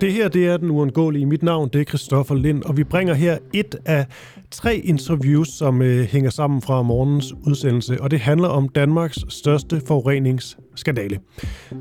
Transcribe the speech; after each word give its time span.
Det 0.00 0.12
her 0.12 0.28
det 0.28 0.46
er 0.46 0.56
den 0.56 0.70
uundgåelige. 0.70 1.26
Mit 1.26 1.42
navn 1.42 1.68
det 1.72 1.80
er 1.80 1.84
Christoffer 1.84 2.34
Lind, 2.34 2.62
og 2.62 2.76
vi 2.76 2.84
bringer 2.84 3.14
her 3.14 3.38
et 3.52 3.76
af 3.86 4.06
tre 4.50 4.76
interviews, 4.76 5.48
som 5.48 5.82
øh, 5.82 6.04
hænger 6.04 6.30
sammen 6.30 6.62
fra 6.62 6.82
morgens 6.82 7.34
udsendelse, 7.46 8.00
og 8.00 8.10
det 8.10 8.20
handler 8.20 8.48
om 8.48 8.68
Danmarks 8.68 9.18
største 9.28 9.82
forureningsskandale. 9.86 11.18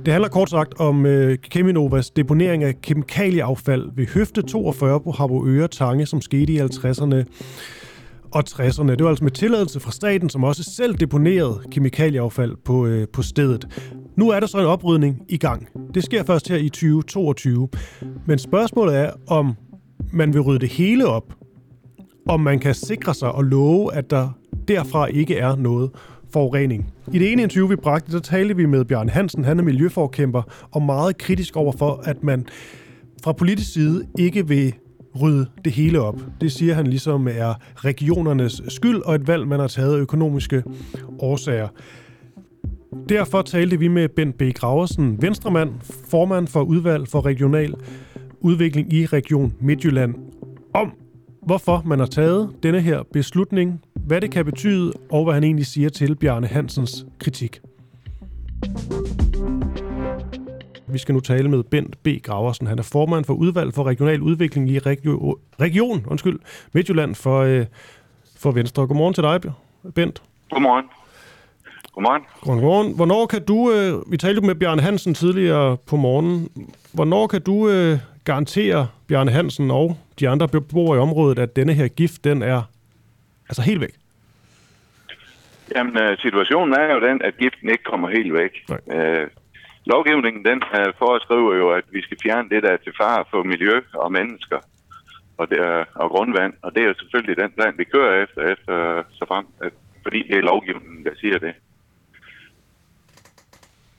Det 0.05 0.13
handler 0.13 0.29
kort 0.29 0.49
sagt 0.49 0.79
om 0.79 1.05
øh, 1.05 1.37
Keminovas 1.37 2.09
deponering 2.09 2.63
af 2.63 2.81
kemikalieaffald 2.81 3.89
ved 3.95 4.07
Høfte 4.07 4.41
42 4.41 5.01
på 5.01 5.11
Harboøre 5.11 5.67
Tange, 5.67 6.05
som 6.05 6.21
skete 6.21 6.53
i 6.53 6.59
50'erne 6.59 7.23
og 8.31 8.43
60'erne. 8.49 8.91
Det 8.91 9.03
var 9.03 9.09
altså 9.09 9.23
med 9.23 9.31
tilladelse 9.31 9.79
fra 9.79 9.91
staten, 9.91 10.29
som 10.29 10.43
også 10.43 10.63
selv 10.63 10.95
deponerede 10.95 11.61
kemikalieaffald 11.71 12.55
på, 12.65 12.85
øh, 12.85 13.07
på 13.13 13.21
stedet. 13.21 13.89
Nu 14.15 14.29
er 14.29 14.39
der 14.39 14.47
så 14.47 14.59
en 14.59 14.65
oprydning 14.65 15.21
i 15.29 15.37
gang. 15.37 15.67
Det 15.93 16.03
sker 16.03 16.23
først 16.23 16.49
her 16.49 16.57
i 16.57 16.69
2022. 16.69 17.69
Men 18.25 18.39
spørgsmålet 18.39 18.97
er, 18.97 19.11
om 19.27 19.55
man 20.13 20.33
vil 20.33 20.41
rydde 20.41 20.59
det 20.59 20.69
hele 20.69 21.07
op, 21.07 21.33
om 22.27 22.39
man 22.39 22.59
kan 22.59 22.73
sikre 22.73 23.13
sig 23.13 23.31
og 23.31 23.43
love, 23.43 23.93
at 23.93 24.09
der 24.09 24.29
derfra 24.67 25.05
ikke 25.05 25.35
er 25.35 25.55
noget 25.55 25.91
forurening. 26.33 26.93
I 27.13 27.19
det 27.19 27.31
ene 27.31 27.41
interview, 27.41 27.67
vi 27.67 27.75
bragte, 27.75 28.11
der 28.11 28.19
talte 28.19 28.55
vi 28.55 28.65
med 28.65 28.85
Bjørn 28.85 29.09
Hansen, 29.09 29.43
han 29.43 29.59
er 29.59 29.63
miljøforkæmper, 29.63 30.41
og 30.71 30.81
meget 30.81 31.17
kritisk 31.17 31.55
over 31.55 31.71
for, 31.71 32.01
at 32.03 32.23
man 32.23 32.45
fra 33.23 33.31
politisk 33.31 33.73
side 33.73 34.05
ikke 34.19 34.47
vil 34.47 34.73
rydde 35.21 35.45
det 35.65 35.71
hele 35.71 36.01
op. 36.01 36.21
Det 36.41 36.51
siger 36.51 36.73
han 36.73 36.87
ligesom 36.87 37.27
er 37.27 37.53
regionernes 37.75 38.61
skyld 38.67 39.01
og 39.01 39.15
et 39.15 39.27
valg, 39.27 39.47
man 39.47 39.59
har 39.59 39.67
taget 39.67 39.95
af 39.95 39.99
økonomiske 39.99 40.63
årsager. 41.19 41.67
Derfor 43.09 43.41
talte 43.41 43.79
vi 43.79 43.87
med 43.87 44.09
Bent 44.09 44.37
B. 44.37 44.41
Graversen, 44.55 45.21
venstremand, 45.21 45.69
formand 46.09 46.47
for 46.47 46.61
udvalg 46.61 47.07
for 47.07 47.25
regional 47.25 47.73
udvikling 48.39 48.93
i 48.93 49.05
Region 49.05 49.53
Midtjylland, 49.61 50.15
om 50.73 50.91
hvorfor 51.45 51.83
man 51.85 51.99
har 51.99 52.05
taget 52.05 52.49
denne 52.63 52.81
her 52.81 53.03
beslutning, 53.13 53.81
hvad 53.95 54.21
det 54.21 54.31
kan 54.31 54.45
betyde, 54.45 54.93
og 55.11 55.23
hvad 55.23 55.33
han 55.33 55.43
egentlig 55.43 55.65
siger 55.65 55.89
til 55.89 56.15
Bjarne 56.15 56.47
Hansens 56.47 57.05
kritik. 57.19 57.61
Vi 60.91 60.97
skal 60.97 61.13
nu 61.13 61.19
tale 61.19 61.49
med 61.49 61.63
Bent 61.63 62.03
B. 62.03 62.07
Graversen. 62.23 62.67
Han 62.67 62.79
er 62.79 62.83
formand 62.83 63.25
for 63.25 63.33
udvalg 63.33 63.73
for 63.73 63.83
regional 63.83 64.21
udvikling 64.21 64.69
i 64.69 64.79
regio- 64.79 65.39
region 65.61 66.05
undskyld, 66.07 66.39
Midtjylland 66.73 67.15
for, 67.15 67.39
øh, 67.39 67.65
for 68.39 68.51
Venstre. 68.51 68.87
Godmorgen 68.87 69.13
til 69.13 69.23
dig, 69.23 69.41
Bent. 69.95 70.21
Godmorgen. 70.49 70.85
Godmorgen. 71.93 72.21
Godmorgen. 72.41 72.95
Hvornår 72.95 73.25
kan 73.25 73.45
du, 73.45 73.71
øh, 73.71 74.11
vi 74.11 74.17
talte 74.17 74.41
med 74.41 74.55
Bjarne 74.55 74.81
Hansen 74.81 75.13
tidligere 75.13 75.77
på 75.77 75.95
morgen, 75.95 76.49
hvornår 76.93 77.27
kan 77.27 77.41
du 77.41 77.69
øh, 77.69 77.97
garantere 78.25 78.87
Bjarne 79.07 79.31
Hansen 79.31 79.71
og 79.71 79.97
de 80.19 80.29
andre 80.29 80.47
beboere 80.47 80.97
i 80.97 80.99
området, 81.01 81.39
at 81.39 81.55
denne 81.55 81.73
her 81.73 81.87
gift, 81.87 82.23
den 82.23 82.41
er 82.41 82.61
altså 83.49 83.61
helt 83.61 83.81
væk? 83.81 83.93
Jamen, 85.75 85.97
øh, 85.97 86.17
situationen 86.17 86.73
er 86.73 86.93
jo 86.93 86.99
den, 87.07 87.21
at 87.21 87.33
giften 87.37 87.69
ikke 87.69 87.83
kommer 87.83 88.09
helt 88.09 88.33
væk. 88.33 88.51
Øh, 88.93 89.27
lovgivningen, 89.85 90.45
den 90.45 90.63
øh, 90.79 90.93
foreskriver 90.97 91.55
jo, 91.55 91.71
at 91.71 91.83
vi 91.91 92.01
skal 92.01 92.17
fjerne 92.23 92.49
det, 92.49 92.63
der 92.63 92.71
er 92.71 92.77
til 92.77 92.93
fare 92.97 93.25
for 93.31 93.43
miljø 93.43 93.81
og 93.93 94.11
mennesker 94.11 94.59
og, 95.37 95.49
det, 95.49 95.59
er, 95.59 95.85
og 95.95 96.09
grundvand. 96.09 96.53
Og 96.61 96.75
det 96.75 96.83
er 96.83 96.87
jo 96.87 96.93
selvfølgelig 96.99 97.37
den 97.37 97.51
plan, 97.51 97.77
vi 97.77 97.83
kører 97.83 98.23
efter, 98.23 98.41
efter 98.53 98.97
øh, 98.97 99.03
så 99.11 99.25
frem, 99.27 99.45
at, 99.61 99.73
fordi 100.03 100.23
det 100.27 100.37
er 100.37 100.41
lovgivningen, 100.41 101.05
der 101.05 101.15
siger 101.15 101.37
det. 101.37 101.53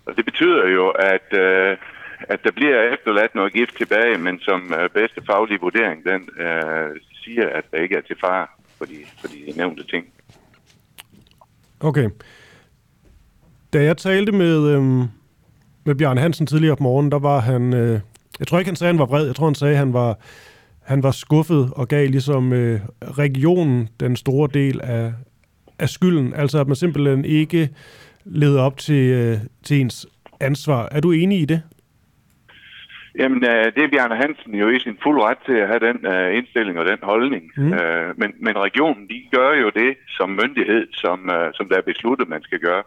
Og 0.06 0.16
det 0.16 0.24
betyder 0.24 0.68
jo, 0.68 0.88
at, 0.88 1.38
øh, 1.38 1.76
at 2.20 2.44
der 2.44 2.50
bliver 2.50 2.92
efterladt 2.94 3.34
noget 3.34 3.52
gift 3.52 3.76
tilbage, 3.76 4.18
men 4.18 4.40
som 4.40 4.74
øh, 4.78 4.90
bedste 4.90 5.22
faglige 5.26 5.60
vurdering, 5.60 6.04
den 6.04 6.28
øh, 6.44 6.90
siger, 7.24 7.48
at 7.48 7.64
der 7.70 7.78
ikke 7.78 7.96
er 7.96 8.00
til 8.00 8.16
fare 8.20 8.46
for 8.78 8.84
de, 8.84 8.98
for 9.20 9.28
de 9.28 9.52
nævnte 9.56 9.86
ting. 9.86 10.12
Okay. 11.80 12.10
Da 13.72 13.82
jeg 13.82 13.96
talte 13.96 14.32
med, 14.32 14.74
øhm, 14.74 15.02
med 15.84 15.94
Bjørn 15.94 16.18
Hansen 16.18 16.46
tidligere 16.46 16.76
på 16.76 16.82
morgen, 16.82 17.12
der 17.12 17.18
var 17.18 17.40
han... 17.40 17.74
Øh, 17.74 18.00
jeg 18.38 18.46
tror 18.46 18.58
ikke, 18.58 18.68
han 18.68 18.76
sagde, 18.76 18.92
han 18.92 18.98
var 18.98 19.06
vred. 19.06 19.26
Jeg 19.26 19.34
tror, 19.34 19.46
han 19.46 19.54
sagde, 19.54 19.76
han 19.76 19.92
var, 19.92 20.18
han 20.82 21.02
var 21.02 21.10
skuffet 21.10 21.70
og 21.76 21.88
gav 21.88 22.08
ligesom 22.08 22.52
øh, 22.52 22.80
regionen 23.02 23.88
den 24.00 24.16
store 24.16 24.48
del 24.54 24.80
af, 24.80 25.12
af 25.78 25.88
skylden. 25.88 26.34
Altså, 26.34 26.60
at 26.60 26.66
man 26.66 26.76
simpelthen 26.76 27.24
ikke 27.24 27.68
levede 28.24 28.60
op 28.60 28.76
til, 28.76 29.10
øh, 29.10 29.36
til 29.62 29.80
ens 29.80 30.06
ansvar. 30.40 30.88
Er 30.90 31.00
du 31.00 31.12
enig 31.12 31.40
i 31.40 31.44
det? 31.44 31.62
Jamen, 33.18 33.44
øh, 33.44 33.64
det 33.74 33.82
er 33.84 33.92
Bjarne 33.92 34.16
Hansen 34.16 34.54
jo 34.54 34.68
i 34.68 34.78
sin 34.80 34.98
fuld 35.02 35.20
ret 35.22 35.38
til 35.46 35.56
at 35.62 35.68
have 35.68 35.82
den 35.88 36.06
øh, 36.12 36.36
indstilling 36.36 36.78
og 36.78 36.86
den 36.86 36.98
holdning. 37.02 37.44
Mm. 37.56 37.72
Øh, 37.72 38.18
men, 38.20 38.30
men 38.40 38.54
regionen, 38.58 39.08
de 39.08 39.18
gør 39.36 39.52
jo 39.62 39.70
det 39.70 39.96
som 40.08 40.28
myndighed, 40.30 40.86
som, 40.92 41.30
øh, 41.30 41.50
som 41.54 41.68
der 41.68 41.76
er 41.76 41.90
besluttet, 41.92 42.28
man 42.28 42.42
skal 42.42 42.58
gøre. 42.58 42.82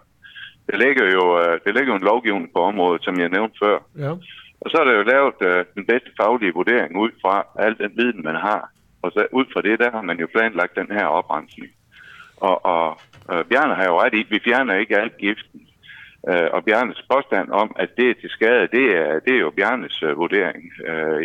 Det 0.68 0.78
ligger 0.80 1.06
jo, 1.18 1.24
øh, 1.42 1.60
det 1.66 1.74
ligger 1.76 1.92
jo 1.94 1.96
en 1.96 2.10
lovgivning 2.12 2.50
på 2.54 2.60
området, 2.60 3.04
som 3.04 3.20
jeg 3.20 3.30
nævnte 3.30 3.58
før. 3.64 3.78
Ja. 3.98 4.12
Og 4.62 4.68
så 4.72 4.78
er 4.78 4.84
der 4.84 4.96
jo 5.00 5.04
lavet 5.04 5.40
øh, 5.42 5.66
den 5.76 5.86
bedste 5.86 6.12
faglige 6.20 6.54
vurdering 6.54 6.98
ud 6.98 7.12
fra 7.22 7.36
al 7.60 7.78
den 7.78 7.92
viden, 7.96 8.24
man 8.24 8.36
har. 8.36 8.70
Og 9.02 9.12
så 9.12 9.28
ud 9.32 9.46
fra 9.54 9.62
det, 9.62 9.80
der 9.80 9.92
har 9.92 10.02
man 10.02 10.20
jo 10.20 10.28
planlagt 10.36 10.76
den 10.76 10.92
her 10.92 11.06
oprensning. 11.06 11.72
Og, 12.38 12.66
og 12.66 13.00
øh, 13.32 13.46
Bjarne 13.46 13.76
har 13.76 13.86
jo 13.86 14.02
ret 14.02 14.14
i, 14.14 14.20
at 14.20 14.32
vi 14.32 14.40
fjerner 14.44 14.76
ikke 14.76 15.00
alt 15.00 15.18
giften. 15.18 15.63
Øh, 16.30 16.48
og 16.56 16.60
Bjarnes 16.66 17.02
påstand 17.14 17.48
om, 17.62 17.76
at 17.84 17.90
det 17.98 18.08
er 18.10 18.14
til 18.22 18.30
skade, 18.30 18.68
det 18.78 18.86
er, 19.02 19.10
det 19.26 19.34
er 19.36 19.42
jo 19.46 19.52
Bjarnes 19.58 20.04
øh, 20.04 20.18
vurdering. 20.18 20.64
Øh, 20.90 21.18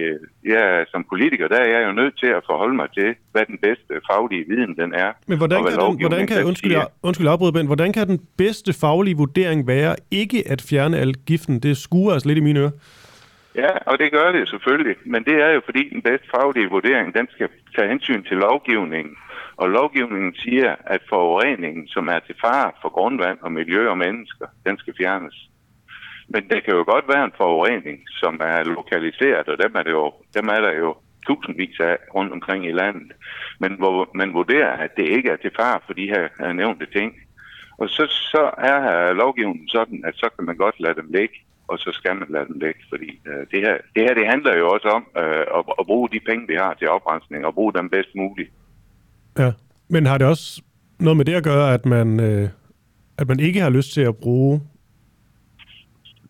jeg, 0.52 0.86
som 0.92 1.06
politiker, 1.12 1.48
der 1.48 1.60
er 1.66 1.68
jeg 1.74 1.82
jo 1.88 1.92
nødt 1.92 2.18
til 2.18 2.30
at 2.38 2.42
forholde 2.50 2.76
mig 2.76 2.88
til, 2.98 3.14
hvad 3.32 3.44
den 3.46 3.58
bedste 3.66 3.92
faglige 4.10 4.44
viden 4.48 4.76
den 4.76 4.90
er. 5.04 5.10
Men 5.26 5.38
hvordan 5.38 5.64
kan, 5.64 5.72
den, 5.80 6.00
hvordan 6.00 6.26
kan 6.26 6.44
undskyld, 6.44 6.72
jeg, 6.72 6.86
undskyld 7.02 7.28
afbryde, 7.28 7.52
Ben, 7.52 7.66
hvordan 7.66 7.92
kan 7.92 8.06
den 8.08 8.20
bedste 8.36 8.72
faglige 8.72 9.16
vurdering 9.16 9.66
være 9.66 9.96
ikke 10.10 10.44
at 10.46 10.60
fjerne 10.62 10.98
al 10.98 11.14
giften? 11.14 11.60
Det 11.60 11.76
skuer 11.76 12.12
altså 12.12 12.28
lidt 12.28 12.38
i 12.38 12.42
mine 12.42 12.60
ører. 12.60 12.70
Ja, 13.62 13.72
og 13.90 13.98
det 13.98 14.12
gør 14.12 14.32
det 14.32 14.48
selvfølgelig. 14.48 14.96
Men 15.04 15.24
det 15.24 15.36
er 15.46 15.50
jo 15.50 15.60
fordi 15.64 15.88
den 15.88 16.02
bedste 16.02 16.28
faglige 16.34 16.70
vurdering, 16.70 17.14
den 17.14 17.26
skal 17.30 17.48
tage 17.76 17.88
hensyn 17.88 18.22
til 18.24 18.36
lovgivningen. 18.36 19.16
Og 19.56 19.70
lovgivningen 19.70 20.34
siger, 20.34 20.74
at 20.94 21.02
forureningen, 21.08 21.88
som 21.88 22.08
er 22.08 22.18
til 22.18 22.34
fare 22.44 22.70
for 22.82 22.88
grundvand 22.88 23.38
og 23.40 23.52
miljø 23.52 23.88
og 23.88 23.98
mennesker, 23.98 24.46
den 24.66 24.78
skal 24.78 24.94
fjernes. 24.98 25.36
Men 26.28 26.48
det 26.50 26.64
kan 26.64 26.74
jo 26.74 26.84
godt 26.92 27.08
være 27.08 27.24
en 27.24 27.36
forurening, 27.36 27.98
som 28.08 28.40
er 28.40 28.64
lokaliseret, 28.64 29.48
og 29.48 29.58
dem 29.62 29.72
er, 29.74 29.82
det 29.82 29.90
jo, 29.90 30.12
dem 30.34 30.48
er 30.48 30.60
der 30.60 30.72
jo 30.72 30.96
tusindvis 31.26 31.80
af 31.80 31.96
rundt 32.14 32.32
omkring 32.32 32.66
i 32.66 32.72
landet. 32.72 33.12
Men 33.60 33.72
hvor 33.72 34.10
man 34.14 34.34
vurderer, 34.34 34.72
at 34.76 34.96
det 34.96 35.08
ikke 35.08 35.30
er 35.30 35.36
til 35.36 35.50
fare 35.56 35.80
for 35.86 35.92
de 35.92 36.06
her 36.14 36.52
nævnte 36.52 36.86
ting. 36.86 37.14
Og 37.78 37.88
så, 37.88 38.06
så 38.06 38.50
er 38.58 39.12
lovgivningen 39.12 39.68
sådan, 39.68 40.02
at 40.04 40.14
så 40.16 40.28
kan 40.36 40.44
man 40.44 40.56
godt 40.56 40.80
lade 40.80 40.94
dem 40.94 41.12
ligge 41.12 41.34
og 41.68 41.78
så 41.78 41.90
skal 41.92 42.16
man 42.16 42.28
lade 42.30 42.46
dem 42.46 42.58
ligge, 42.58 42.80
fordi 42.88 43.20
øh, 43.26 43.46
det, 43.50 43.60
her, 43.66 43.76
det 43.94 44.02
her 44.02 44.14
det 44.14 44.26
handler 44.26 44.58
jo 44.58 44.68
også 44.68 44.88
om 44.88 45.04
øh, 45.16 45.44
at, 45.56 45.64
at 45.80 45.86
bruge 45.86 46.08
de 46.12 46.20
penge, 46.28 46.46
vi 46.48 46.54
har 46.54 46.74
til 46.74 46.88
oprensning, 46.88 47.46
og 47.46 47.54
bruge 47.54 47.72
dem 47.72 47.90
bedst 47.90 48.14
muligt. 48.14 48.50
Ja, 49.38 49.52
men 49.88 50.06
har 50.06 50.18
det 50.18 50.26
også 50.26 50.62
noget 51.00 51.16
med 51.16 51.24
det 51.24 51.34
at 51.34 51.44
gøre, 51.44 51.74
at 51.74 51.86
man, 51.86 52.20
øh, 52.20 52.48
at 53.18 53.28
man 53.28 53.40
ikke 53.40 53.60
har 53.60 53.70
lyst 53.70 53.92
til 53.92 54.00
at 54.00 54.16
bruge 54.16 54.60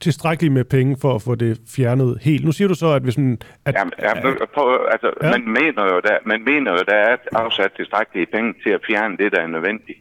tilstrækkeligt 0.00 0.54
med 0.54 0.64
penge 0.64 0.96
for 1.00 1.14
at 1.14 1.22
få 1.22 1.34
det 1.34 1.60
fjernet 1.76 2.18
helt. 2.22 2.44
Nu 2.44 2.52
siger 2.52 2.68
du 2.68 2.74
så, 2.74 2.88
at 2.92 3.02
hvis 3.02 3.18
man... 3.18 3.38
At, 3.64 3.74
Jamen, 3.74 3.92
ja, 3.98 4.12
på, 4.54 4.62
altså, 4.92 5.12
ja. 5.22 5.30
man, 5.30 5.44
mener 5.44 5.82
jo, 5.92 6.00
der, 6.00 6.16
man 6.26 6.44
mener 6.44 6.70
jo, 6.72 6.78
der 6.88 6.94
er 6.94 7.16
afsat 7.32 7.72
tilstrækkelige 7.76 8.26
penge 8.26 8.54
til 8.62 8.70
at 8.70 8.80
fjerne 8.86 9.16
det, 9.16 9.32
der 9.32 9.40
er 9.40 9.46
nødvendigt. 9.46 9.98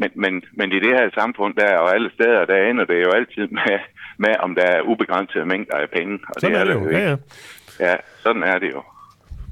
Men, 0.00 0.10
men, 0.14 0.42
men 0.58 0.72
i 0.72 0.78
det 0.84 0.92
her 0.98 1.10
samfund, 1.20 1.54
der 1.54 1.78
og 1.78 1.94
alle 1.94 2.10
steder, 2.14 2.44
der 2.44 2.70
ender 2.70 2.84
det 2.84 3.04
jo 3.04 3.10
altid 3.10 3.46
med, 3.58 3.78
med 4.18 4.34
om 4.40 4.54
der 4.54 4.62
er 4.62 4.80
ubegrænsede 4.82 5.46
mængder 5.46 5.76
af 5.76 5.90
penge. 5.96 6.18
Og 6.28 6.40
sådan 6.40 6.54
det 6.54 6.60
er, 6.60 6.64
er 6.64 6.78
det 6.78 6.84
jo, 6.84 6.90
ja, 6.90 7.10
ja. 7.10 7.16
Ja, 7.80 7.94
sådan 8.22 8.42
er 8.42 8.58
det 8.58 8.70
jo. 8.72 8.82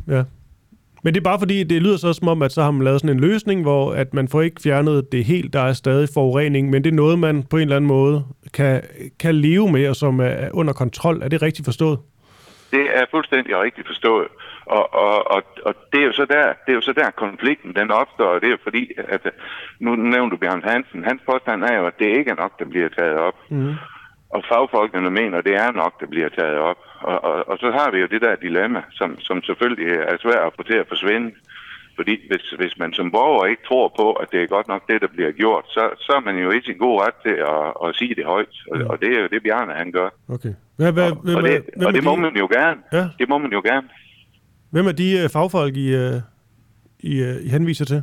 Ja. 0.08 0.22
Men 1.02 1.14
det 1.14 1.20
er 1.20 1.24
bare 1.24 1.38
fordi, 1.38 1.62
det 1.62 1.82
lyder 1.82 1.96
så 1.96 2.12
som 2.12 2.28
om, 2.28 2.42
at 2.42 2.52
så 2.52 2.62
har 2.62 2.70
man 2.70 2.84
lavet 2.84 3.00
sådan 3.00 3.16
en 3.16 3.20
løsning, 3.20 3.62
hvor 3.62 3.92
at 3.92 4.14
man 4.14 4.28
får 4.28 4.42
ikke 4.42 4.60
fjernet 4.62 5.12
det 5.12 5.24
helt, 5.24 5.52
der 5.52 5.60
er 5.60 5.72
stadig 5.72 6.08
forurening, 6.14 6.70
men 6.70 6.84
det 6.84 6.90
er 6.90 6.94
noget, 6.94 7.18
man 7.18 7.42
på 7.42 7.56
en 7.56 7.62
eller 7.62 7.76
anden 7.76 7.88
måde 7.88 8.24
kan, 8.54 8.82
kan 9.20 9.34
leve 9.34 9.72
med, 9.72 9.88
og 9.88 9.96
som 9.96 10.20
er 10.20 10.48
under 10.54 10.72
kontrol. 10.72 11.22
Er 11.22 11.28
det 11.28 11.42
rigtigt 11.42 11.66
forstået? 11.66 11.98
Det 12.70 12.86
er 12.94 13.04
fuldstændig 13.10 13.58
rigtigt 13.58 13.86
forstået. 13.86 14.26
Og, 14.66 14.94
og, 14.94 15.30
og, 15.30 15.42
og 15.64 15.74
det, 15.92 16.00
er 16.00 16.04
jo 16.06 16.12
så 16.12 16.24
der, 16.24 16.46
det 16.66 16.72
er 16.72 16.74
jo 16.74 16.80
så 16.80 16.92
der 16.92 17.10
konflikten 17.10 17.74
den 17.74 17.90
opstår, 17.90 18.26
og 18.34 18.40
det 18.40 18.46
er 18.46 18.50
jo 18.50 18.58
fordi, 18.62 18.92
at 19.08 19.20
nu 19.80 19.94
nævnte 19.96 20.30
du 20.34 20.40
Bjørn 20.40 20.62
Hansen, 20.64 21.04
hans 21.04 21.22
påstand 21.26 21.64
er 21.64 21.74
jo, 21.78 21.86
at 21.86 21.98
det 21.98 22.06
ikke 22.18 22.30
er 22.30 22.34
nok, 22.34 22.58
der 22.58 22.64
bliver 22.64 22.88
taget 22.88 23.16
op. 23.16 23.36
Mm. 23.48 23.74
Og 24.30 24.44
fagfolkene 24.48 25.10
mener, 25.10 25.38
at 25.38 25.44
det 25.44 25.54
er 25.54 25.72
nok, 25.72 26.00
der 26.00 26.06
bliver 26.06 26.28
taget 26.28 26.58
op. 26.58 26.78
Og, 27.00 27.24
og, 27.24 27.48
og 27.48 27.58
så 27.58 27.70
har 27.70 27.90
vi 27.90 27.98
jo 27.98 28.06
det 28.06 28.20
der 28.22 28.36
dilemma, 28.36 28.82
som, 28.90 29.20
som 29.20 29.42
selvfølgelig 29.42 29.92
er 29.96 30.16
svært 30.22 30.46
at 30.46 30.52
få 30.56 30.62
til 30.62 30.78
at 30.78 30.88
forsvinde. 30.88 31.30
Fordi 31.96 32.14
hvis, 32.28 32.50
hvis 32.58 32.78
man 32.78 32.92
som 32.92 33.10
borger 33.10 33.46
ikke 33.46 33.62
tror 33.68 33.92
på, 33.96 34.12
at 34.12 34.28
det 34.32 34.42
er 34.42 34.46
godt 34.46 34.68
nok 34.68 34.82
det, 34.90 35.00
der 35.00 35.06
bliver 35.06 35.30
gjort, 35.32 35.64
så, 35.68 35.90
så 35.98 36.12
er 36.16 36.20
man 36.20 36.36
jo 36.38 36.50
ikke 36.50 36.72
i 36.72 36.78
god 36.78 37.00
ret 37.02 37.14
til 37.26 37.36
at, 37.52 37.88
at 37.88 37.96
sige 37.96 38.14
det 38.14 38.24
højt. 38.24 38.54
Og, 38.70 38.78
Mm. 38.78 38.86
og 38.86 39.00
det 39.00 39.08
er 39.16 39.20
jo 39.20 39.26
det, 39.26 39.42
Bjarne 39.42 39.72
han 39.72 39.92
gør. 39.92 40.08
Okay. 40.28 40.54
Hvad, 40.76 40.92
hvad, 40.92 41.10
Og, 41.10 41.18
og 41.36 41.42
det, 41.42 41.64
hvem, 41.76 41.86
og 41.86 41.92
det 41.94 42.04
må 42.04 42.14
man 42.16 42.36
jo 42.36 42.46
gerne. 42.46 42.80
Ja. 42.92 43.04
Det 43.18 43.28
må 43.28 43.38
man 43.38 43.52
jo 43.52 43.60
gerne. 43.64 43.88
Hvem 44.74 44.86
er 44.86 44.92
de 44.92 45.08
øh, 45.20 45.28
fagfolk, 45.34 45.74
I, 45.76 45.88
øh, 45.94 46.18
I, 47.00 47.22
øh, 47.22 47.36
I 47.46 47.48
henviser 47.48 47.84
til? 47.84 48.02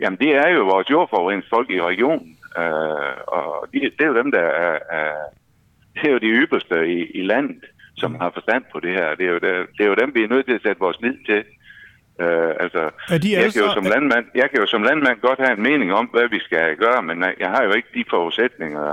Jamen, 0.00 0.18
det 0.18 0.30
er 0.42 0.48
jo 0.48 0.62
vores 0.64 0.90
jordforureningsfolk 0.90 1.70
i 1.70 1.80
regionen. 1.82 2.36
Øh, 2.58 3.16
og 3.26 3.68
de, 3.72 3.78
det 3.80 4.04
er 4.04 4.06
jo 4.06 4.16
dem, 4.22 4.30
der 4.30 4.44
er, 4.66 4.78
er 5.00 5.12
det 5.94 6.08
er 6.08 6.12
jo 6.12 6.18
de 6.18 6.26
ypperste 6.42 6.76
i, 6.96 6.98
i 7.20 7.22
landet, 7.22 7.64
som 7.96 8.14
har 8.14 8.30
forstand 8.34 8.64
på 8.72 8.80
det 8.80 8.92
her. 8.92 9.14
Det 9.14 9.26
er, 9.26 9.30
jo 9.30 9.38
der, 9.38 9.56
det 9.76 9.82
er 9.84 9.90
jo 9.92 9.94
dem, 9.94 10.14
vi 10.14 10.22
er 10.22 10.28
nødt 10.28 10.46
til 10.46 10.54
at 10.54 10.62
sætte 10.62 10.80
vores 10.80 11.00
lid 11.00 11.16
til. 11.26 11.44
Øh, 12.20 12.52
altså, 12.64 12.82
Er 13.14 13.18
de 13.18 13.32
jeg, 13.32 13.52
kan 13.52 13.62
jo 13.62 13.72
som 13.78 13.84
landmand, 13.94 14.24
jeg 14.34 14.50
kan 14.50 14.60
jo 14.60 14.66
som 14.66 14.82
landmand 14.82 15.20
godt 15.20 15.38
have 15.38 15.56
en 15.58 15.62
mening 15.62 15.92
om, 15.92 16.06
hvad 16.06 16.28
vi 16.28 16.40
skal 16.48 16.76
gøre, 16.76 17.02
men 17.02 17.24
jeg 17.42 17.50
har 17.54 17.62
jo 17.64 17.72
ikke 17.72 17.88
de 17.94 18.04
forudsætninger, 18.10 18.84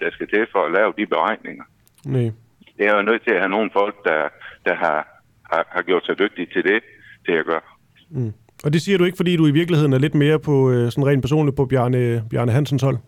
der 0.00 0.10
skal 0.10 0.28
til 0.28 0.46
for 0.52 0.62
at 0.66 0.72
lave 0.72 0.92
de 0.98 1.06
beregninger. 1.06 1.64
Nej. 2.04 2.30
Det 2.78 2.86
er 2.86 2.96
jo 2.96 3.02
nødt 3.02 3.22
til 3.22 3.30
at 3.30 3.40
have 3.40 3.54
nogle 3.56 3.70
folk, 3.72 4.04
der, 4.04 4.28
der 4.66 4.74
har, 4.74 5.15
har, 5.52 5.66
har 5.70 5.82
gjort 5.82 6.04
sig 6.06 6.18
dygtige 6.18 6.46
til 6.54 6.62
det, 6.64 6.78
det 7.26 7.34
jeg 7.34 7.44
gør. 7.44 7.78
Mm. 8.10 8.32
Og 8.64 8.72
det 8.72 8.80
siger 8.82 8.98
du 8.98 9.04
ikke, 9.04 9.16
fordi 9.16 9.36
du 9.36 9.46
i 9.46 9.50
virkeligheden 9.50 9.92
er 9.92 9.98
lidt 9.98 10.14
mere 10.14 10.38
på 10.38 10.70
øh, 10.70 10.90
sådan 10.90 11.06
rent 11.06 11.22
personligt 11.22 11.56
på 11.56 11.66
Bjarne, 11.66 12.24
Bjarne 12.30 12.52
Hansens 12.52 12.82
hold? 12.82 12.98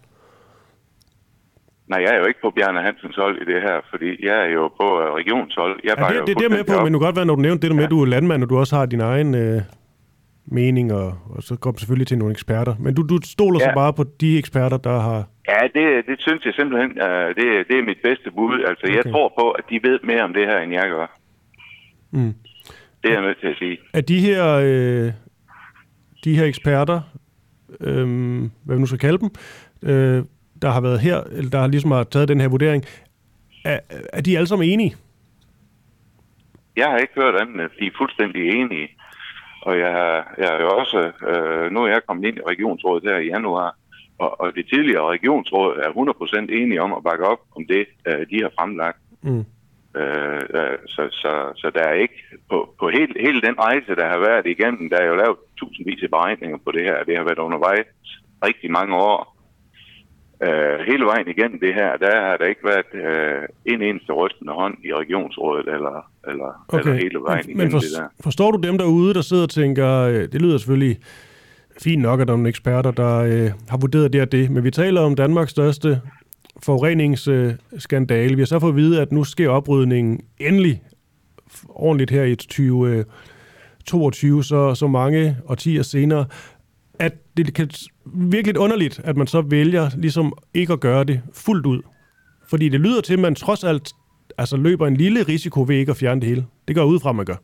Nej, 1.89 2.01
jeg 2.03 2.15
er 2.15 2.19
jo 2.19 2.27
ikke 2.27 2.41
på 2.43 2.51
Bjarne 2.51 2.81
Hansens 2.83 3.17
hold 3.17 3.37
i 3.43 3.45
det 3.53 3.63
her, 3.63 3.77
fordi 3.91 4.27
jeg 4.27 4.37
er 4.47 4.51
jo 4.59 4.69
på 4.69 4.87
øh, 5.03 5.07
regionshold. 5.21 5.81
Jeg 5.85 5.95
Ja, 5.99 6.05
det, 6.05 6.27
det, 6.27 6.39
det 6.39 6.45
er 6.45 6.51
med 6.57 6.65
på, 6.65 6.73
op. 6.73 6.85
men 6.85 6.93
du 6.93 6.99
kan 6.99 7.07
godt 7.07 7.17
være, 7.17 7.27
når 7.27 7.35
du 7.35 7.41
nævnte 7.41 7.63
det 7.63 7.71
der 7.71 7.77
med, 7.77 7.85
at 7.85 7.91
du 7.91 8.03
er 8.03 8.07
landmand, 8.07 8.43
og 8.43 8.51
du 8.51 8.59
også 8.59 8.77
har 8.77 8.87
din 8.87 9.01
egen 9.01 9.35
øh, 9.35 9.61
mening, 10.47 10.93
og, 10.93 11.09
og 11.35 11.43
så 11.43 11.57
går 11.63 11.71
du 11.71 11.79
selvfølgelig 11.79 12.07
til 12.07 12.19
nogle 12.19 12.33
eksperter. 12.33 12.75
Men 12.79 12.95
du, 12.95 13.03
du 13.03 13.19
stoler 13.25 13.59
ja. 13.61 13.65
så 13.65 13.71
Ja. 13.71 13.75
bare 13.75 13.93
på 13.93 14.05
de 14.21 14.39
eksperter, 14.39 14.77
der 14.77 14.99
har... 15.09 15.21
Ja, 15.49 15.61
det, 15.77 16.07
det 16.07 16.17
synes 16.19 16.45
jeg 16.45 16.55
simpelthen, 16.55 16.91
uh, 16.91 17.29
det, 17.39 17.47
det 17.69 17.77
er 17.81 17.85
mit 17.91 18.01
bedste 18.09 18.31
bud. 18.31 18.59
Altså, 18.71 18.85
okay. 18.87 18.97
jeg 18.97 19.13
tror 19.13 19.29
på, 19.41 19.51
at 19.51 19.65
de 19.71 19.81
ved 19.89 19.99
mere 20.11 20.23
om 20.29 20.33
det 20.35 20.45
her, 20.51 20.59
end 20.59 20.73
jeg 20.73 20.87
gør. 20.97 21.07
Mm. 22.11 22.35
Det 23.03 23.09
er 23.11 23.13
jeg 23.13 23.23
nødt 23.23 23.41
til 23.41 23.47
at 23.47 23.57
sige. 23.59 23.79
Er 23.93 24.01
de 24.01 24.21
her, 24.21 24.47
øh, 24.55 25.13
de 26.25 26.37
her 26.37 26.45
eksperter, 26.45 27.01
øh, 27.81 28.07
hvad 28.65 28.77
vi 28.77 28.81
nu 28.81 28.87
skal 28.87 28.99
kalde 28.99 29.19
dem, 29.19 29.31
øh, 29.83 30.25
der 30.63 30.71
har 30.71 30.81
været 30.81 31.01
her, 31.01 31.21
eller 31.21 31.51
der 31.51 31.59
har 31.61 31.67
ligesom 31.67 31.91
har 31.91 32.05
taget 32.05 32.29
den 32.29 32.41
her 32.41 32.49
vurdering, 32.49 32.85
er, 33.65 33.79
er 34.13 34.21
de 34.21 34.37
alle 34.37 34.47
sammen 34.47 34.69
enige? 34.69 34.97
Jeg 36.77 36.87
har 36.87 36.97
ikke 36.99 37.13
hørt 37.17 37.41
andet, 37.41 37.61
at 37.65 37.71
de 37.81 37.87
er 37.87 37.91
fuldstændig 37.99 38.43
enige. 38.51 38.89
Og 39.63 39.79
jeg, 39.79 39.93
har- 39.93 40.35
jeg 40.39 40.49
er 40.57 40.61
jo 40.61 40.69
også, 40.69 41.13
øh, 41.29 41.73
nu 41.73 41.83
er 41.83 41.89
jeg 41.89 42.01
kommet 42.09 42.29
ind 42.29 42.37
i 42.39 42.41
regionsrådet 42.49 43.05
her 43.11 43.19
i 43.19 43.27
januar, 43.27 43.77
og, 44.19 44.41
og 44.41 44.53
det 44.55 44.67
tidligere 44.69 45.07
regionsråd 45.11 45.77
er 45.77 45.91
100% 45.91 46.53
enige 46.63 46.83
om 46.83 46.93
at 46.93 47.03
bakke 47.05 47.25
op 47.27 47.39
om 47.57 47.67
det, 47.67 47.87
øh, 48.09 48.27
de 48.31 48.43
har 48.43 48.51
fremlagt. 48.59 48.99
Mm. 49.23 49.45
Øh, 49.99 50.79
så, 50.95 51.03
så, 51.23 51.33
så 51.61 51.71
der 51.75 51.85
er 51.91 51.95
ikke, 52.05 52.19
på, 52.51 52.75
på 52.81 52.89
hele, 52.89 53.15
hele 53.27 53.41
den 53.41 53.57
rejse, 53.59 53.97
der 54.01 54.09
har 54.09 54.19
været 54.29 54.47
igennem, 54.47 54.91
der 54.91 54.97
er 54.97 55.07
jo 55.07 55.17
lavet 55.23 55.39
tusindvis 55.59 56.03
af 56.03 56.11
beregninger 56.11 56.59
på 56.65 56.71
det 56.73 56.83
her, 56.89 57.05
det 57.05 57.17
har 57.17 57.25
været 57.25 57.39
undervejs 57.39 57.87
rigtig 58.47 58.71
mange 58.71 58.95
år. 58.97 59.39
Øh, 60.47 60.79
hele 60.91 61.05
vejen 61.05 61.29
igennem 61.29 61.61
det 61.61 61.75
her, 61.75 61.97
der 61.97 62.21
har 62.21 62.37
der 62.37 62.47
ikke 62.47 62.65
været 62.65 62.93
øh, 63.05 63.43
en 63.65 63.83
eneste 63.83 64.13
rystende 64.13 64.53
hånd 64.53 64.75
i 64.85 64.95
regionsrådet, 64.95 65.67
eller, 65.75 66.11
eller, 66.29 66.65
okay. 66.69 66.79
eller 66.79 66.95
hele 66.95 67.19
vejen 67.29 67.45
men, 67.47 67.51
igennem 67.51 67.65
men 67.65 67.71
for, 67.71 67.79
det 67.79 67.93
der. 67.97 68.09
forstår 68.23 68.51
du 68.51 68.59
dem 68.67 68.79
derude, 68.79 69.15
der 69.15 69.21
sidder 69.21 69.43
og 69.43 69.51
tænker, 69.51 69.91
øh, 70.03 70.23
det 70.33 70.43
lyder 70.43 70.59
selvfølgelig 70.59 70.97
fint 71.83 72.03
nok, 72.03 72.21
at 72.21 72.27
der 72.27 72.33
er 72.33 72.37
nogle 72.37 72.49
eksperter, 72.49 72.91
der 72.91 73.15
øh, 73.19 73.51
har 73.69 73.79
vurderet 73.81 74.13
det 74.13 74.21
og 74.23 74.33
det, 74.33 74.51
men 74.51 74.65
vi 74.65 74.71
taler 74.71 75.01
om 75.01 75.15
Danmarks 75.15 75.51
største 75.51 76.01
forureningsskandale. 76.63 78.35
Vi 78.35 78.41
har 78.41 78.47
så 78.47 78.59
fået 78.59 78.73
at 78.73 78.77
vide, 78.77 79.03
at 79.03 79.13
nu 79.13 79.25
sker 79.25 79.49
oprydningen 79.49 80.21
endelig 80.39 80.83
ordentligt 81.69 82.11
her 82.11 82.23
i 82.23 82.35
2022, 82.35 84.45
så, 84.45 84.75
så 84.75 84.87
mange 84.87 85.37
årtier 85.49 85.83
senere, 85.83 86.27
at 86.99 87.13
det 87.37 87.55
kan 87.55 87.71
virkelig 88.15 88.59
underligt, 88.59 89.01
at 89.05 89.17
man 89.17 89.27
så 89.27 89.41
vælger 89.41 89.91
ligesom 89.97 90.33
ikke 90.55 90.73
at 90.73 90.81
gøre 90.81 91.05
det 91.05 91.23
fuldt 91.35 91.67
ud. 91.67 91.83
Fordi 92.51 92.69
det 92.69 92.81
lyder 92.81 93.01
til, 93.01 93.15
at 93.15 93.19
man 93.19 93.35
trods 93.35 93.65
alt 93.65 93.93
altså 94.39 94.57
løber 94.57 94.87
en 94.87 94.97
lille 94.97 95.23
risiko 95.23 95.65
ved 95.69 95.77
ikke 95.77 95.91
at 95.91 95.97
fjerne 95.97 96.21
det 96.21 96.29
hele. 96.29 96.47
Det 96.69 96.77
går 96.77 96.85
ud 96.85 97.01
fra, 97.01 97.13
man 97.13 97.27
gør. 97.27 97.39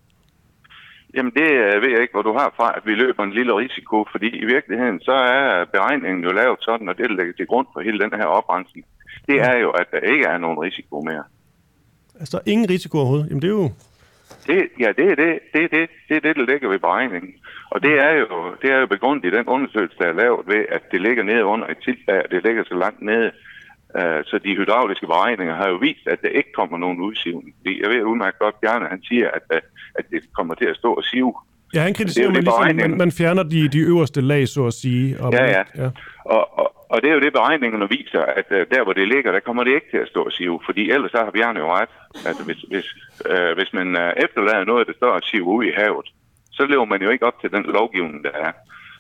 Jamen 1.17 1.33
det 1.41 1.51
øh, 1.65 1.83
ved 1.83 1.91
jeg 1.95 2.01
ikke, 2.03 2.17
hvor 2.17 2.27
du 2.31 2.35
har 2.41 2.49
fra, 2.57 2.69
at 2.77 2.83
vi 2.89 2.95
løber 3.03 3.23
en 3.25 3.37
lille 3.39 3.53
risiko, 3.63 3.97
fordi 4.13 4.29
i 4.45 4.47
virkeligheden 4.55 5.01
så 5.01 5.17
er 5.37 5.65
beregningen 5.75 6.25
jo 6.25 6.33
lavet 6.41 6.59
sådan, 6.61 6.89
og 6.89 6.99
det 6.99 7.11
ligger 7.11 7.35
til 7.37 7.47
grund 7.47 7.67
for 7.73 7.81
hele 7.81 7.99
den 8.05 8.13
her 8.21 8.29
oprensning, 8.39 8.85
det 9.27 9.41
er 9.41 9.57
jo, 9.59 9.71
at 9.71 9.87
der 9.93 9.99
ikke 9.99 10.25
er 10.25 10.39
nogen 10.39 10.59
risiko 10.59 11.01
mere. 11.01 11.25
Altså, 12.21 12.37
der 12.37 12.43
er 12.47 12.53
ingen 12.53 12.71
risiko 12.71 12.99
overhovedet. 12.99 13.27
Jamen, 13.29 13.43
det 13.43 13.49
er 13.49 13.53
jo... 13.53 13.71
Det, 14.47 14.69
ja, 14.81 14.89
det 14.99 15.07
er 15.13 15.15
det, 15.15 15.39
det, 15.53 15.65
er 15.65 15.69
det, 15.69 15.91
det 16.09 16.17
er 16.17 16.21
det, 16.21 16.37
der 16.37 16.47
ligger 16.53 16.69
ved 16.69 16.79
beregningen. 16.79 17.35
Og 17.71 17.83
det 17.83 17.95
er 18.07 18.11
jo, 18.11 18.27
det 18.63 18.71
er 18.71 18.79
jo 18.79 18.87
begrundet 18.87 19.25
i 19.25 19.37
den 19.37 19.47
undersøgelse, 19.47 19.99
der 19.99 20.07
er 20.07 20.13
lavet 20.13 20.47
ved, 20.47 20.65
at 20.69 20.83
det 20.93 21.01
ligger 21.01 21.23
nede 21.23 21.45
under 21.45 21.67
et 21.67 21.79
tiltag, 21.85 22.23
og 22.25 22.31
det 22.31 22.45
ligger 22.45 22.65
så 22.65 22.75
langt 22.75 23.03
nede. 23.03 23.31
Uh, 23.99 24.21
så 24.25 24.41
de 24.45 24.57
hydrauliske 24.57 25.07
beregninger 25.07 25.55
har 25.55 25.69
jo 25.69 25.77
vist, 25.77 26.07
at 26.07 26.23
der 26.23 26.29
ikke 26.29 26.53
kommer 26.53 26.79
nogen 26.79 27.01
udsivning. 27.01 27.55
Jeg 27.65 27.91
ved 27.91 28.03
udmærket 28.03 28.39
godt, 28.39 28.61
Bjarne 28.61 28.87
han 28.87 29.03
siger, 29.03 29.31
at, 29.31 29.43
uh, 29.51 29.59
at 29.95 30.05
det 30.11 30.21
kommer 30.33 30.55
til 30.55 30.65
at 30.65 30.77
stå 30.77 30.95
og 30.95 31.05
sive. 31.05 31.35
Ja, 31.75 31.81
han 31.81 31.95
kritiserer, 31.95 32.27
er 32.27 32.29
at 32.29 32.35
man, 32.35 32.45
ligesom, 32.45 32.91
man, 32.91 32.99
man 32.99 33.13
fjerner 33.13 33.43
de, 33.43 33.69
de 33.69 33.79
øverste 33.79 34.21
lag, 34.21 34.49
så 34.49 34.67
at 34.67 34.73
sige. 34.75 35.21
Og 35.21 35.33
Ja, 35.33 35.45
ja. 35.45 35.63
ja. 35.77 35.91
Og, 36.25 36.59
og, 36.59 36.74
og 36.93 37.03
det 37.03 37.09
er 37.11 37.15
jo 37.15 37.21
det, 37.21 37.33
beregningerne 37.33 37.89
viser, 37.89 38.23
at 38.41 38.49
uh, 38.51 38.57
der, 38.73 38.85
hvor 38.85 38.93
det 38.93 39.09
ligger, 39.09 39.33
der 39.33 39.41
kommer 39.41 39.65
det 39.65 39.75
ikke 39.75 39.91
til 39.91 40.01
at 40.05 40.09
stå 40.09 40.23
og 40.23 40.33
sive. 40.33 40.61
Fordi 40.65 40.91
ellers 40.91 41.11
så 41.11 41.19
har 41.25 41.31
Bjarne 41.31 41.61
jo 41.61 41.69
ret. 41.79 41.93
Altså, 42.29 42.43
hvis, 42.45 42.61
hvis, 42.73 42.87
uh, 43.31 43.53
hvis 43.59 43.71
man 43.79 43.89
uh, 44.03 44.11
efterlader 44.25 44.65
noget, 44.65 44.87
der 44.87 44.93
står 45.01 45.13
og 45.19 45.23
sive 45.23 45.45
ud 45.45 45.65
i 45.65 45.73
havet, 45.77 46.07
så 46.57 46.63
lever 46.67 46.85
man 46.85 47.03
jo 47.03 47.11
ikke 47.11 47.27
op 47.27 47.41
til 47.41 47.51
den 47.51 47.65
lovgivning, 47.79 48.25
der 48.25 48.35
er. 48.47 48.53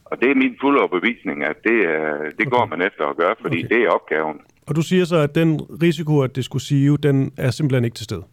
Og 0.04 0.20
det 0.20 0.30
er 0.30 0.34
min 0.34 0.56
fulde 0.60 0.80
overbevisning, 0.80 1.44
at 1.44 1.56
det, 1.64 1.78
uh, 1.94 2.24
det 2.38 2.46
går 2.54 2.66
man 2.66 2.80
efter 2.88 3.04
at 3.06 3.16
gøre, 3.16 3.34
fordi 3.40 3.58
Okay. 3.58 3.66
okay. 3.66 3.74
det 3.74 3.84
er 3.84 3.90
opgaven. 3.90 4.40
Og 4.68 4.76
du 4.76 4.82
siger 4.82 5.04
så, 5.04 5.16
at 5.16 5.34
den 5.34 5.60
risiko, 5.82 6.20
at 6.20 6.36
det 6.36 6.44
skulle 6.44 6.62
sive, 6.62 6.96
den 6.96 7.32
er 7.38 7.50
simpelthen 7.50 7.84
ikke 7.84 7.94
til 7.94 8.04
stede. 8.04 8.24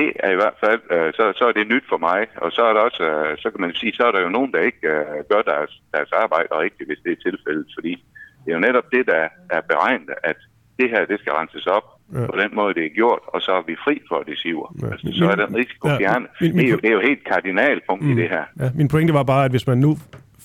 Det 0.00 0.12
er 0.26 0.30
i 0.32 0.40
hvert 0.42 0.58
fald, 0.64 0.82
øh, 0.90 1.12
så, 1.18 1.32
så 1.38 1.44
er 1.48 1.52
det 1.52 1.68
nyt 1.68 1.86
for 1.88 1.98
mig, 2.08 2.20
og 2.36 2.52
så 2.52 2.62
er 2.68 2.72
der 2.72 2.80
også, 2.80 3.02
øh, 3.02 3.38
så 3.38 3.50
kan 3.50 3.60
man 3.60 3.74
sige, 3.74 3.92
så 3.94 4.02
er 4.06 4.12
der 4.12 4.20
jo 4.20 4.28
nogen, 4.28 4.52
der 4.52 4.60
ikke 4.60 4.88
øh, 4.88 5.24
gør 5.30 5.42
deres, 5.42 5.82
deres 5.94 6.12
arbejde 6.12 6.48
rigtigt, 6.50 6.88
hvis 6.88 7.02
det 7.04 7.12
er 7.12 7.30
tilfældet, 7.30 7.66
fordi 7.76 8.04
det 8.46 8.50
er 8.52 8.56
jo 8.58 8.60
netop 8.68 8.84
det, 8.92 9.06
der 9.06 9.28
er 9.50 9.60
beregnet, 9.60 10.10
at 10.24 10.36
det 10.78 10.90
her, 10.90 11.04
det 11.06 11.20
skal 11.20 11.32
renses 11.32 11.66
op 11.66 11.82
Ja. 12.14 12.26
på 12.26 12.36
den 12.42 12.50
måde, 12.54 12.74
det 12.74 12.84
er 12.86 12.88
gjort, 12.94 13.18
og 13.26 13.42
så 13.42 13.50
er 13.52 13.62
vi 13.66 13.76
fri 13.84 14.00
for, 14.08 14.16
at 14.18 14.26
det 14.26 14.38
siver. 14.38 14.74
Ja. 14.82 14.86
Altså, 14.92 15.06
så 15.12 15.24
er 15.30 15.34
den 15.46 15.56
risiko 15.56 15.88
Ja, 15.88 15.96
fjernet. 15.98 16.28
min- 16.40 16.56
min- 16.56 16.58
Det, 16.58 16.66
er 16.66 16.70
jo, 16.72 16.76
det 16.76 16.88
er 16.88 16.92
jo 16.92 17.00
helt 17.00 17.24
kardinalpunkt 17.24 18.04
mm. 18.04 18.10
i 18.12 18.14
det 18.22 18.28
her. 18.28 18.44
Ja, 18.60 18.70
min 18.74 18.88
pointe 18.88 19.14
var 19.14 19.22
bare, 19.22 19.44
at 19.44 19.50
hvis 19.50 19.66
man 19.66 19.78
nu 19.78 19.98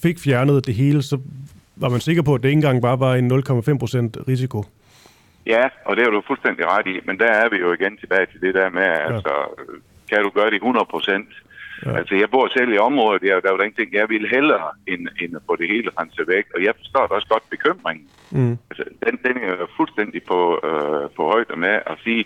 fik 0.03 0.19
fjernet 0.19 0.65
det 0.65 0.73
hele, 0.75 1.01
så 1.01 1.17
var 1.75 1.89
man 1.89 1.99
sikker 1.99 2.21
på, 2.23 2.33
at 2.35 2.41
det 2.43 2.49
ikke 2.49 2.55
engang 2.57 2.81
bare 2.81 2.99
var 2.99 3.13
en 3.15 3.31
0,5% 3.31 3.37
risiko. 4.27 4.63
Ja, 5.47 5.63
og 5.85 5.95
det 5.97 6.03
er 6.05 6.09
du 6.09 6.21
fuldstændig 6.27 6.65
ret 6.67 6.87
i, 6.87 6.99
men 7.05 7.19
der 7.19 7.31
er 7.41 7.49
vi 7.49 7.57
jo 7.57 7.73
igen 7.73 7.97
tilbage 7.97 8.25
til 8.31 8.41
det 8.41 8.53
der 8.53 8.69
med, 8.69 8.81
ja. 8.83 9.13
altså, 9.13 9.33
kan 10.09 10.19
du 10.23 10.29
gøre 10.29 10.49
det 10.49 10.55
100 10.55 10.85
procent? 10.89 11.27
Ja. 11.85 11.97
Altså, 11.97 12.15
jeg 12.15 12.29
bor 12.29 12.47
selv 12.57 12.73
i 12.73 12.77
området, 12.77 13.23
jeg, 13.23 13.43
der 13.43 13.49
var 13.49 13.57
der 13.57 13.63
ingenting, 13.63 13.93
jeg 13.93 14.09
ville 14.09 14.29
hellere 14.29 14.69
end, 14.87 15.07
end 15.21 15.35
at 15.35 15.41
få 15.45 15.55
det 15.55 15.67
hele 15.67 15.89
renset 15.99 16.27
væk, 16.27 16.45
og 16.55 16.63
jeg 16.63 16.73
forstår 16.77 17.07
også 17.07 17.27
godt 17.27 17.49
bekymringen. 17.49 18.07
Mm. 18.31 18.57
Altså, 18.69 18.83
den, 19.05 19.19
den 19.25 19.43
er 19.43 19.47
jo 19.47 19.67
fuldstændig 19.77 20.21
på, 20.23 20.39
øh, 20.67 21.09
på 21.15 21.21
højde 21.33 21.55
med 21.55 21.75
at 21.91 21.97
sige, 22.03 22.25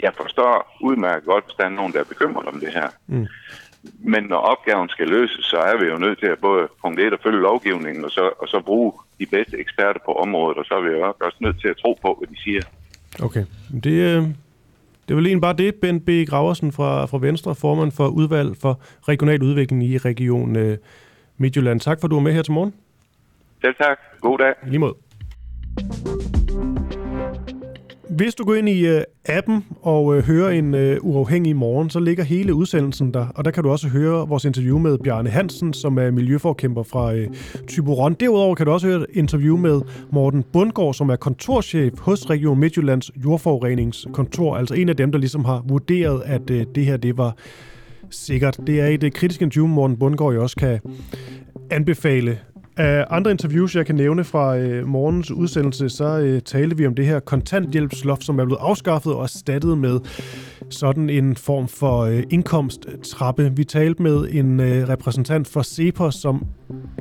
jeg 0.00 0.12
forstår 0.22 0.76
udmærket 0.80 1.24
godt, 1.24 1.44
hvis 1.44 1.54
der 1.54 1.64
er 1.64 1.68
nogen, 1.68 1.92
der 1.92 2.00
er 2.00 2.04
bekymret 2.04 2.46
om 2.46 2.60
det 2.60 2.72
her. 2.72 2.88
Mm. 3.06 3.26
Men 3.98 4.22
når 4.24 4.36
opgaven 4.36 4.88
skal 4.88 5.08
løses, 5.08 5.44
så 5.44 5.56
er 5.56 5.76
vi 5.80 5.86
jo 5.86 5.98
nødt 5.98 6.18
til 6.18 6.26
at 6.26 6.38
både 6.38 6.68
punkt 6.82 7.00
1 7.00 7.12
at 7.12 7.22
følge 7.22 7.40
lovgivningen, 7.40 8.04
og 8.04 8.10
så, 8.10 8.30
og 8.38 8.48
så 8.48 8.60
bruge 8.60 8.92
de 9.20 9.26
bedste 9.26 9.58
eksperter 9.58 10.00
på 10.06 10.12
området, 10.12 10.58
og 10.58 10.64
så 10.64 10.74
er 10.74 10.80
vi 10.80 10.90
jo 10.90 11.14
også 11.20 11.38
nødt 11.40 11.60
til 11.60 11.68
at 11.68 11.76
tro 11.76 11.98
på, 12.02 12.14
hvad 12.18 12.28
de 12.28 12.42
siger. 12.42 12.62
Okay. 13.22 13.44
Det, 13.84 14.16
øh, 14.16 14.22
det 15.08 15.14
er 15.14 15.16
vel 15.16 15.26
egentlig 15.26 15.40
bare 15.40 15.52
det, 15.52 15.74
Bent 15.74 16.04
B. 16.06 16.08
Graversen 16.28 16.72
fra, 16.72 17.06
fra 17.06 17.18
Venstre, 17.18 17.54
formand 17.54 17.92
for 17.92 18.08
udvalg 18.08 18.56
for 18.56 18.80
regional 19.08 19.42
udvikling 19.42 19.84
i 19.84 19.98
Region 19.98 20.56
øh, 20.56 20.78
Midtjylland. 21.36 21.80
Tak 21.80 22.00
for, 22.00 22.06
at 22.06 22.10
du 22.10 22.16
var 22.16 22.22
med 22.22 22.32
her 22.32 22.42
til 22.42 22.52
morgen. 22.52 22.74
Selv 23.60 23.74
tak. 23.74 23.98
God 24.20 24.38
dag. 24.38 24.54
I 24.66 24.70
lige 24.70 24.78
måde. 24.78 24.94
Hvis 28.10 28.34
du 28.34 28.44
går 28.44 28.54
ind 28.54 28.68
i 28.68 28.86
øh, 28.86 29.02
appen 29.24 29.64
og 29.82 30.16
øh, 30.16 30.24
hører 30.24 30.50
en 30.50 30.74
øh, 30.74 30.98
uafhængig 31.00 31.56
morgen, 31.56 31.90
så 31.90 32.00
ligger 32.00 32.24
hele 32.24 32.54
udsendelsen 32.54 33.14
der, 33.14 33.26
og 33.34 33.44
der 33.44 33.50
kan 33.50 33.62
du 33.62 33.70
også 33.70 33.88
høre 33.88 34.28
vores 34.28 34.44
interview 34.44 34.78
med 34.78 34.98
Bjarne 34.98 35.30
Hansen, 35.30 35.72
som 35.72 35.98
er 35.98 36.10
miljøforkæmper 36.10 36.82
fra 36.82 37.14
øh, 37.14 37.28
Tyboron. 37.66 38.14
Derudover 38.14 38.54
kan 38.54 38.66
du 38.66 38.72
også 38.72 38.86
høre 38.86 39.00
et 39.00 39.06
interview 39.12 39.56
med 39.56 39.80
Morten 40.12 40.44
Bundgaard, 40.52 40.94
som 40.94 41.08
er 41.10 41.16
kontorchef 41.16 41.98
hos 41.98 42.30
Region 42.30 42.58
Midtjyllands 42.58 43.10
jordforureningskontor, 43.24 44.56
altså 44.56 44.74
en 44.74 44.88
af 44.88 44.96
dem, 44.96 45.12
der 45.12 45.18
ligesom 45.18 45.44
har 45.44 45.64
vurderet, 45.68 46.22
at 46.24 46.50
øh, 46.50 46.66
det 46.74 46.84
her 46.84 46.96
det 46.96 47.18
var 47.18 47.36
sikkert. 48.10 48.60
Det 48.66 48.80
er 48.80 48.86
et 48.86 49.04
øh, 49.04 49.12
kritisk 49.12 49.42
interview, 49.42 49.66
Morten 49.66 49.96
Bundgaard 49.96 50.34
jo 50.34 50.42
også 50.42 50.56
kan 50.56 50.80
anbefale. 51.70 52.38
Af 52.78 53.06
andre 53.10 53.30
interviews, 53.30 53.76
jeg 53.76 53.86
kan 53.86 53.94
nævne 53.94 54.24
fra 54.24 54.56
øh, 54.58 54.86
morgens 54.86 55.30
udsendelse, 55.30 55.88
så 55.88 56.18
øh, 56.18 56.42
talte 56.42 56.76
vi 56.76 56.86
om 56.86 56.94
det 56.94 57.06
her 57.06 57.20
kontanthjælpsloft, 57.20 58.24
som 58.24 58.38
er 58.38 58.44
blevet 58.44 58.60
afskaffet 58.60 59.14
og 59.14 59.22
erstattet 59.22 59.78
med 59.78 60.00
sådan 60.70 61.10
en 61.10 61.36
form 61.36 61.68
for 61.68 61.98
øh, 61.98 62.22
indkomsttrappe. 62.30 63.52
Vi 63.56 63.64
talte 63.64 64.02
med 64.02 64.28
en 64.30 64.60
øh, 64.60 64.88
repræsentant 64.88 65.48
for 65.48 65.62
CEPOS, 65.62 66.14
som 66.14 66.46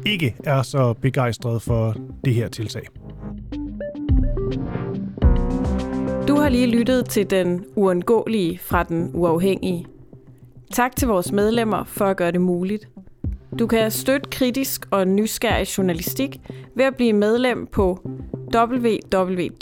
ikke 0.05 0.35
er 0.43 0.61
så 0.61 0.93
begejstret 0.93 1.61
for 1.61 1.95
det 2.25 2.33
her 2.33 2.47
tiltag. 2.47 2.83
Du 6.27 6.35
har 6.35 6.49
lige 6.49 6.67
lyttet 6.67 7.09
til 7.09 7.29
den 7.29 7.65
uundgåelige 7.75 8.59
fra 8.61 8.83
den 8.83 9.11
uafhængige. 9.13 9.85
Tak 10.73 10.95
til 10.95 11.07
vores 11.07 11.31
medlemmer 11.31 11.83
for 11.83 12.05
at 12.05 12.17
gøre 12.17 12.31
det 12.31 12.41
muligt. 12.41 12.87
Du 13.59 13.67
kan 13.67 13.91
støtte 13.91 14.29
kritisk 14.29 14.87
og 14.91 15.07
nysgerrig 15.07 15.77
journalistik 15.77 16.39
ved 16.75 16.85
at 16.85 16.95
blive 16.95 17.13
medlem 17.13 17.67
på 17.67 17.99
www.duah.dk. 18.55 19.57